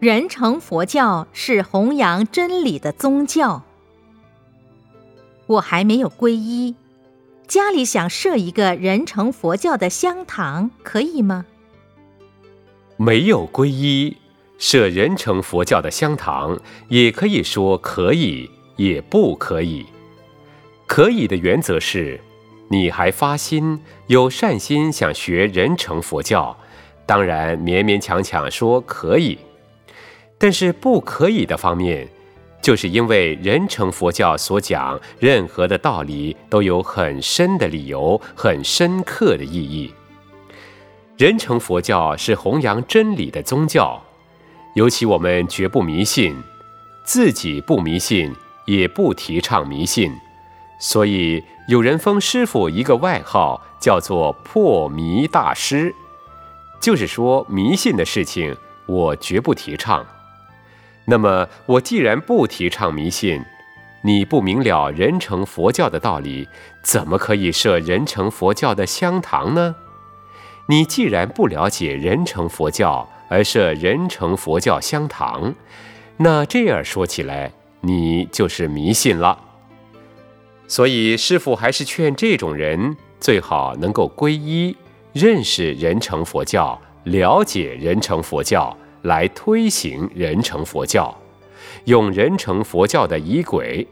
[0.00, 3.64] 人成佛教是弘扬真理的宗教。
[5.46, 6.76] 我还没有皈依，
[7.48, 11.46] 家里想设一个人成佛教的香堂，可以吗？
[12.96, 14.16] 没有皈依，
[14.56, 19.86] 设人成佛教的香堂，也可以说可以，也不可以。
[20.86, 22.20] 可以的原则是，
[22.68, 26.56] 你还发心有善心想学人成佛教，
[27.04, 29.36] 当然勉勉强强说可以。
[30.38, 32.08] 但是不可以的方面，
[32.62, 39.92] 就是因为人成佛教所讲任何的道理都有很深的理由、很深刻的意义。
[41.16, 44.00] 人成佛教是弘扬真理的宗教，
[44.74, 46.36] 尤其我们绝不迷信，
[47.04, 48.32] 自己不迷信，
[48.66, 50.12] 也不提倡迷信，
[50.78, 55.92] 所以有人封师傅一个外号，叫做“破迷大师”，
[56.80, 60.06] 就是说迷信的事情，我绝不提倡。
[61.10, 63.42] 那么，我既然不提倡迷信，
[64.02, 66.46] 你不明了人成佛教的道理，
[66.82, 69.74] 怎么可以设人成佛教的香堂呢？
[70.68, 75.54] 你既然不了解人成佛教而设人成佛教香堂，
[76.18, 79.38] 那这样说起来，你就是迷信了。
[80.66, 84.76] 所以，师父还是劝这种人最好能够皈依，
[85.14, 88.76] 认识人成佛教，了解人成佛教。
[89.08, 91.16] 来推行人成佛教，
[91.86, 93.88] 用人成佛教的仪轨。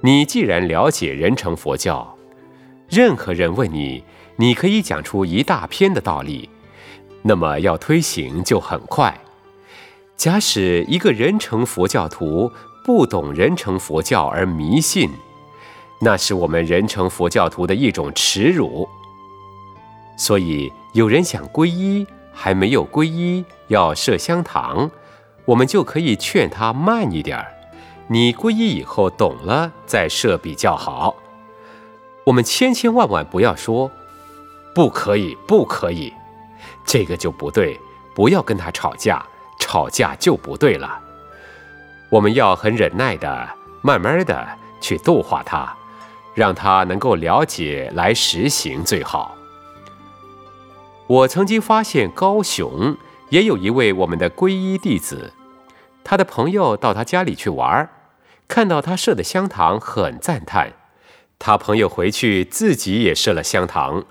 [0.00, 2.16] 你既然了解人成佛教，
[2.88, 4.04] 任何人问你，
[4.36, 6.48] 你可以讲出一大篇的道理，
[7.22, 9.18] 那么要推行就很快。
[10.16, 12.50] 假使一个人成佛教徒
[12.84, 15.10] 不懂人成佛教而迷信，
[16.00, 18.88] 那是我们人成佛教徒的一种耻辱。
[20.16, 22.06] 所以有人想皈依。
[22.40, 24.88] 还没有皈依，要设香堂，
[25.44, 27.52] 我们就可以劝他慢一点儿。
[28.06, 31.16] 你皈依以后懂了再设比较好。
[32.22, 33.90] 我们千千万万不要说
[34.72, 36.14] 不可以，不可以，
[36.84, 37.76] 这个就不对。
[38.14, 39.24] 不要跟他吵架，
[39.58, 41.00] 吵架就不对了。
[42.08, 43.48] 我们要很忍耐的，
[43.82, 44.46] 慢慢的
[44.80, 45.76] 去度化他，
[46.34, 49.37] 让他能够了解来实行最好。
[51.08, 52.94] 我曾经发现高雄
[53.30, 55.32] 也有一位我们的皈依弟子，
[56.04, 57.88] 他的朋友到他家里去玩，
[58.46, 60.74] 看到他设的香堂，很赞叹。
[61.38, 64.04] 他朋友回去自己也设了香堂。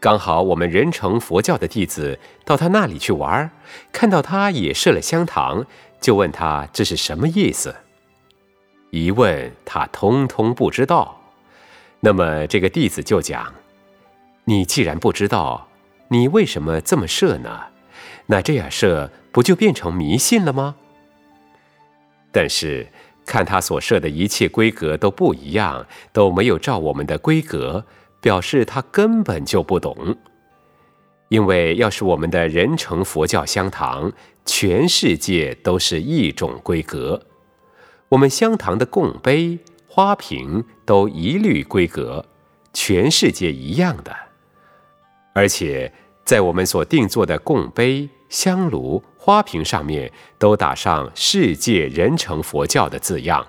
[0.00, 3.50] 刚好我们仁成佛教的弟子到他那里去玩，
[3.90, 5.64] 看到他也设了香堂，
[5.98, 7.74] 就问他这是什么意思。
[8.90, 11.22] 一问他通通不知道。
[12.00, 13.54] 那么这个弟子就讲
[14.44, 15.68] ：“你既然不知道。”
[16.12, 17.68] 你为什么这么设呢？
[18.26, 20.76] 那这样设不就变成迷信了吗？
[22.30, 22.86] 但是
[23.24, 27.86] 看他所设的一切规格都不一样，都没有照我们的规格，
[28.20, 30.18] 表示他根本就不懂。
[31.30, 34.12] 因为要是我们的人成佛教香堂，
[34.44, 37.22] 全世界都是一种规格，
[38.10, 39.58] 我们香堂的供杯、
[39.88, 42.26] 花瓶都一律规格，
[42.74, 44.14] 全世界一样的，
[45.32, 45.90] 而且。
[46.24, 53.46] 在我们所定做的供杯、香炉、花瓶上面，都打上“世界人成佛教”的字样。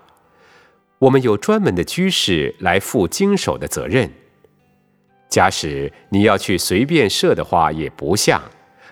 [1.00, 4.11] 我们有专门的居士来负经手的责任。
[5.29, 8.41] 假使你要去随便设的话，也不像，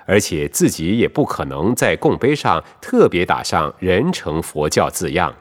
[0.06, 5.34] 而且自己也不可能在供杯上特别打上“人成佛教”字样。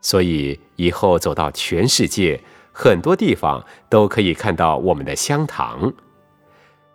[0.00, 2.40] 所以以后走到全世界，
[2.72, 5.92] 很多地方都可以看到我们的香堂。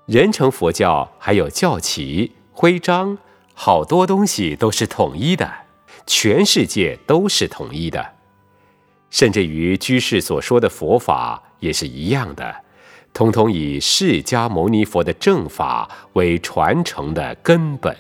[0.09, 3.15] 人成佛教还有教旗、徽章，
[3.53, 5.47] 好多东西都是统一的，
[6.07, 8.13] 全世界都是统一的，
[9.11, 12.55] 甚至于居士所说的佛法也是一样的，
[13.13, 17.95] 通通以释迦牟尼佛的正法为传承的根本。